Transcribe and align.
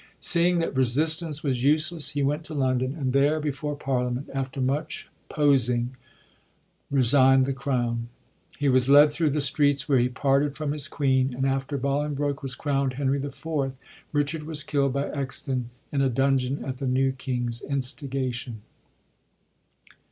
Seeing 0.19 0.57
that 0.57 0.75
resistance 0.75 1.43
was 1.43 1.63
useless, 1.63 2.09
he 2.09 2.23
went 2.23 2.43
to 2.45 2.55
London, 2.55 2.95
and 2.95 3.13
there 3.13 3.39
before 3.39 3.75
Parlia 3.77 4.11
ment, 4.11 4.29
after 4.33 4.59
much 4.59 5.07
posing, 5.29 5.95
resignd 6.91 7.45
the 7.45 7.53
crown. 7.53 8.09
He 8.57 8.67
was 8.67 8.89
led 8.89 9.11
thru 9.11 9.29
the 9.29 9.39
streets, 9.41 9.87
where 9.87 9.99
he 9.99 10.09
parted 10.09 10.57
from 10.57 10.71
his 10.71 10.87
queen, 10.87 11.35
and 11.35 11.45
after 11.45 11.77
Bolingbroke 11.77 12.41
was 12.41 12.55
crownd 12.55 12.93
Henry 12.93 13.23
IV., 13.23 13.73
Richard 14.11 14.41
was 14.41 14.63
killd 14.63 14.91
by 14.93 15.03
Exton 15.11 15.69
in 15.91 16.01
a 16.01 16.09
dungeon 16.09 16.65
at 16.65 16.77
the 16.77 16.87
new 16.87 17.11
king's 17.11 17.61
instigation. 17.61 18.63